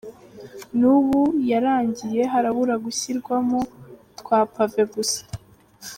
N’ubu 0.79 1.19
yarangiye 1.51 2.21
harabura 2.31 2.75
gushyiramo 2.85 3.59
twa 4.19 4.39
pave 4.53 4.83
gusa. 4.93 5.21